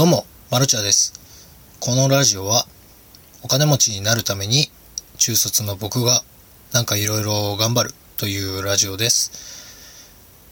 [0.00, 1.12] どうも、マルチャです。
[1.78, 2.64] このラジオは、
[3.42, 4.70] お金持ちになるために、
[5.18, 6.22] 中卒の僕が、
[6.72, 9.30] なんかいろいろ頑張るというラジオです。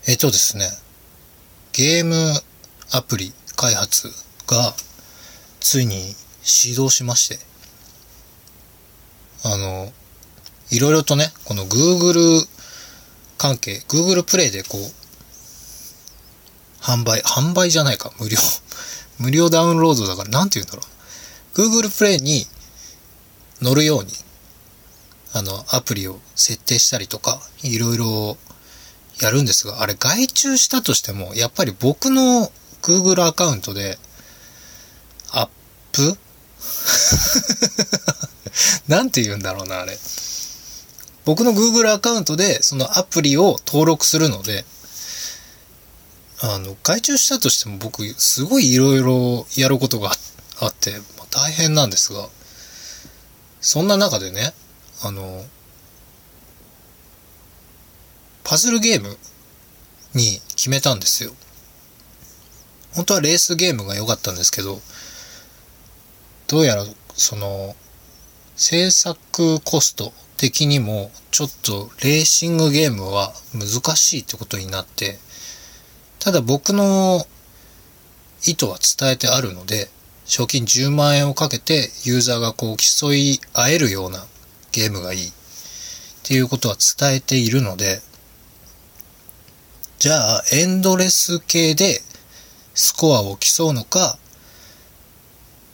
[0.07, 0.69] えっとですね、
[1.73, 2.15] ゲーム
[2.93, 4.11] アプリ開発
[4.47, 4.75] が、
[5.61, 7.39] ついに始動しまして、
[9.45, 9.91] あの、
[10.71, 12.47] いろいろとね、この Google
[13.39, 14.83] 関係、Google プレイでこう、
[16.83, 18.37] 販売、販売じゃないか、無料。
[19.19, 21.61] 無料ダウンロードだから、なんて言うんだろう。
[21.83, 22.47] Google プレイに
[23.61, 24.13] 乗るように、
[25.33, 28.37] あの、アプリを設定したりとか、いろいろ
[29.21, 32.51] やるんですが、あれ外注したとしても、やっぱり僕の
[32.83, 33.99] Google アカウントで、
[35.31, 35.49] アッ
[35.93, 36.17] プ？
[38.89, 39.99] なんて言うんだろうな、あれ。
[41.25, 44.65] 僕の Google アカウントでそのアプリを登録するので、
[46.41, 50.13] あの、外注したとしても僕、すごいいろいろやることが
[50.61, 52.29] あって、まあ大変なんですが、
[53.61, 54.53] そんな中でね、
[55.03, 55.45] あの、
[58.45, 59.19] パズルゲーム
[60.15, 61.33] に決めたんですよ。
[62.93, 64.81] 本当はレースゲームが良かったんですけど、
[66.47, 67.77] どうやらその、
[68.57, 75.19] 制作コスト的にもちょっとレーシングゲームは難しいってことになって、
[76.19, 77.27] ただ僕の
[78.45, 79.89] 意図は伝えてあるので、
[80.25, 84.27] 賞金10万円をかけてユーザーがこう競い合えるような
[84.73, 85.29] ゲームがいい。
[85.29, 85.33] っ
[86.25, 88.01] ていうことは伝えているので、
[89.99, 92.03] じゃあエンドレス系で
[92.75, 94.19] スコアを競うのか、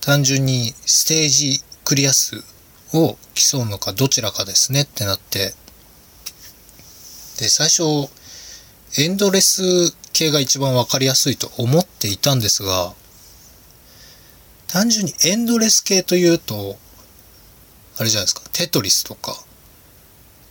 [0.00, 2.44] 単純にステージクリア数
[2.92, 5.54] を競うのかどちらかですねってなって、
[7.38, 8.08] で、最初、
[8.96, 12.94] エンドレス系が一番わかりやすいと思っていたんですが、
[14.68, 16.78] 単純にエンドレス系というと、
[17.98, 19.36] あれじゃないですか、テトリスとか、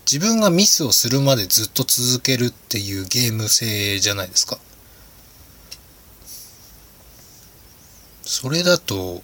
[0.06, 4.60] 自分がミスをするまでずっと続けるっていうゲーム性じゃないですか。
[8.22, 9.24] それだと、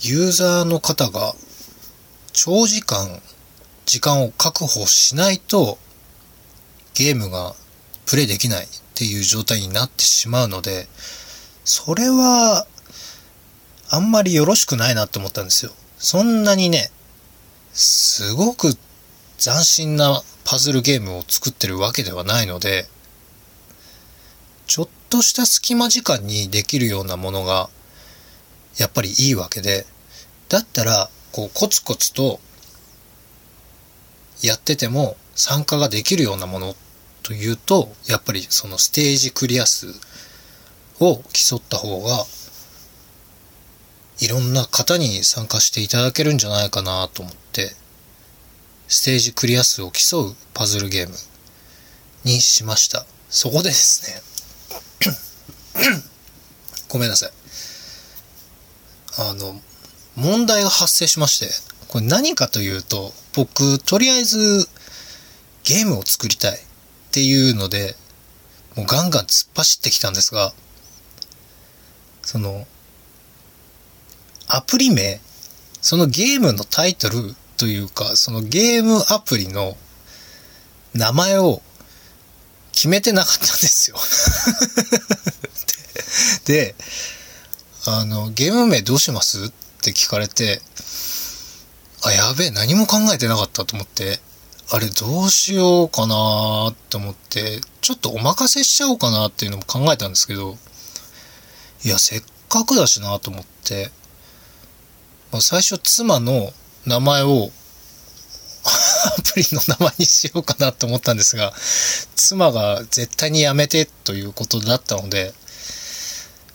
[0.00, 1.34] ユーザーの方が
[2.32, 3.20] 長時間
[3.90, 5.76] 時間を確保しないと
[6.94, 7.56] ゲームが
[8.10, 10.88] プレイできないっていう状態になってしまうので、
[11.64, 12.66] それは
[13.88, 15.70] あんまりよろしくないなって思ったんですよ。
[15.96, 16.90] そんなにね、
[17.72, 18.74] すごく
[19.38, 22.88] 斬新なパズルゲームを作ってるわけではないので、
[24.66, 27.70] ちょっとした隙間時間にできるようなものが
[28.76, 29.86] やっぱりいいわけで、
[30.48, 32.40] だったら、こう、コツコツと、
[34.42, 36.74] やってても参加ができるようなもの
[37.30, 39.86] というと、やっぱりそのステージクリア数
[40.98, 42.26] を競った方が、
[44.18, 47.70] いろんな方に参加していただけるんじゃないかなと思って、
[48.88, 51.14] ステージクリア数を競うパズルゲーム
[52.24, 53.06] にしました。
[53.28, 54.10] そこでです
[55.78, 56.02] ね、
[56.90, 57.32] ごめんなさい。
[59.18, 59.62] あの、
[60.16, 61.48] 問題が発生しまして、
[61.86, 64.68] これ何かというと、僕、とりあえず、
[65.62, 66.58] ゲームを作りたい
[67.10, 67.96] っていうので、
[68.76, 70.52] もうガンガン突っ走ってきたんですが、
[72.22, 72.68] その、
[74.46, 75.20] アプリ名、
[75.82, 79.76] そのゲームのタイトルというか、そのゲームアプリの
[80.94, 81.62] 名前を
[82.70, 83.96] 決めてなかったんですよ。
[86.46, 86.74] で、で
[87.86, 89.46] あの、ゲーム名どうします？
[89.46, 89.50] っ
[89.82, 90.62] て聞かれて、
[92.02, 94.20] あ、やべえ、何も考えてなかったと思って、
[94.72, 100.56] あれどうしようかなって思って、ちょっとお任せしちゃおうかなっていうのも考えたんですけど、
[101.84, 103.90] いや、せっかくだしなと思って、
[105.32, 106.52] まあ、最初妻の
[106.86, 107.50] 名前を
[109.18, 111.52] アプリの名前にしようかなと思ったんですが、
[112.14, 115.34] 妻が絶対にやめてということだったので、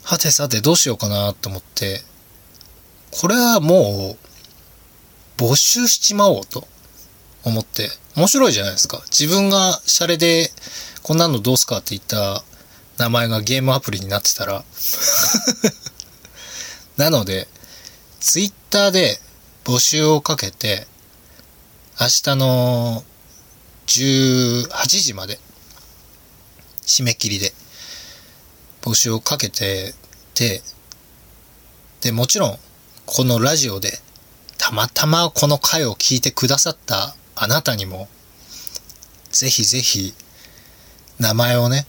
[0.03, 2.01] はてさてどうしようかなと思って、
[3.11, 4.17] これはも
[5.37, 6.65] う募集しちまおうと。
[7.45, 9.01] 思って、面白いじゃないですか。
[9.05, 10.51] 自分がシャレで
[11.03, 12.43] こんなのどうすかって言った
[12.97, 14.63] 名前がゲームアプリになってたら。
[16.97, 17.47] なので、
[18.19, 19.19] ツイッターで
[19.63, 20.87] 募集をかけて、
[21.99, 23.03] 明日の
[23.87, 25.39] 18時まで
[26.85, 27.53] 締め切りで
[28.81, 29.93] 募集をかけて
[30.33, 30.63] て、
[32.01, 32.59] で、もちろん、
[33.05, 33.99] このラジオで、
[34.57, 38.07] たまたまこの回を聞いてくださったあなたにも、
[39.31, 40.13] ぜひぜひ、
[41.19, 41.85] 名前をね、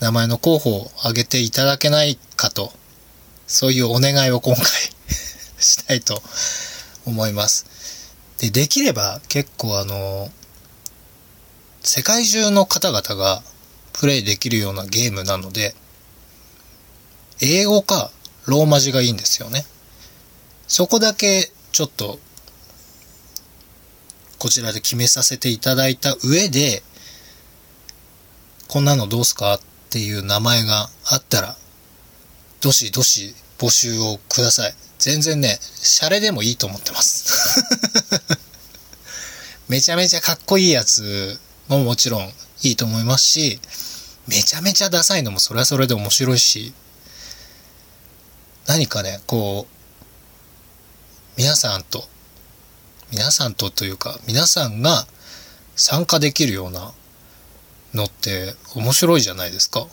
[0.00, 2.72] 名前の候補を挙げていただけないかと、
[3.46, 4.64] そういうお願いを今回
[5.60, 6.22] したいと
[7.04, 7.66] 思います。
[8.38, 10.30] で、できれば結構あの、
[11.82, 13.42] 世界中の方々が
[13.92, 15.74] プレイできるようなゲームなので、
[17.40, 18.10] 英語か
[18.46, 19.66] ローマ字がいいんですよね。
[20.66, 22.18] そこだけちょっと
[24.44, 26.82] こちらで決めさせていただいた上で、
[28.68, 31.56] こんなのどうすかっていう名前があったら、
[32.60, 34.74] どしどし募集をください。
[34.98, 37.64] 全然ね、シャレでもいいと思ってます。
[39.68, 42.30] めちゃめちゃかっこいいやつももちろん
[42.64, 43.58] いいと思いますし、
[44.26, 46.74] めちゃめちゃダサいのもそれはそれで面白いし、
[48.66, 52.06] 何かね、こう、皆さんと、
[53.14, 55.06] 皆さんとというか、皆さんが
[55.76, 56.92] 参加できるような
[57.94, 59.86] のって面白いじゃないですか。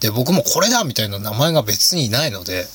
[0.00, 2.66] で、僕もこれだみたいな名前が別にないので、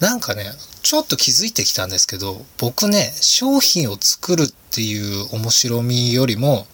[0.00, 0.50] なんかね、
[0.82, 6.66] ちょっと気づいてきたんですけど、僕ね、商品を作るっていう面白みよりも、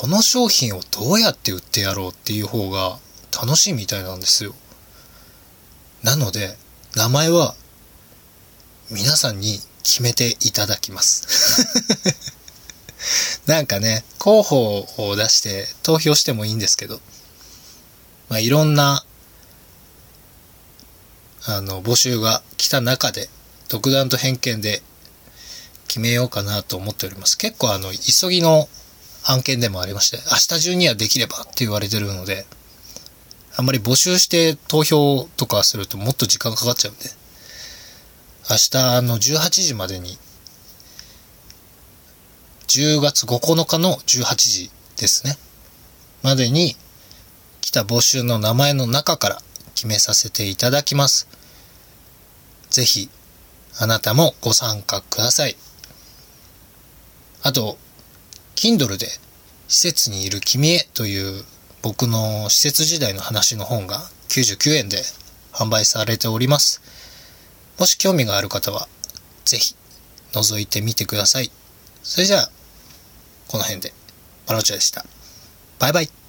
[0.00, 2.98] この商品をどうやって売ってやろうっていう方が
[3.32, 4.52] 楽しいみたいなんですよ。
[6.02, 6.56] なので、
[6.96, 7.54] 名前は
[8.90, 11.28] 皆さんに決めていただきます。
[13.46, 17.00] なんかね、候補を出して投票してもいいんですけど、
[18.28, 19.04] まあ、いろんな、
[21.44, 23.30] あの、募集が来た中で、
[23.68, 24.82] 独断と偏見で
[25.86, 27.38] 決めようかなと思っております。
[27.38, 28.68] 結構あの、急ぎの
[29.22, 32.44] 案件でもありまして、明日中にはできればって言われてるので、
[33.54, 37.08] あんまり募集して投票とかするともっと時間かかっちゃうんで、
[38.48, 40.16] 明日の18時までに、
[42.68, 45.36] 10月9日の18時ですね。
[46.22, 46.76] までに
[47.60, 49.42] 来た募集の名前の中から
[49.74, 51.26] 決めさせていただきます。
[52.70, 53.10] ぜひ、
[53.78, 55.56] あなたもご参加ください。
[57.42, 57.78] あと、
[58.54, 59.08] Kindle で
[59.66, 61.44] 施設にいる君へという
[61.82, 65.02] 僕の施設時代の話の本が99円で
[65.52, 66.80] 販売されております。
[67.78, 68.88] もし興味がある方は、
[69.44, 69.74] ぜひ
[70.32, 71.50] 覗いてみてください。
[72.02, 72.50] それじゃあ、
[73.48, 73.92] この辺で、
[74.46, 75.04] マロチョでした。
[75.78, 76.25] バイバイ。